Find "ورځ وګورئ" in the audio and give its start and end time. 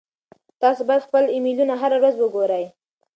2.01-2.65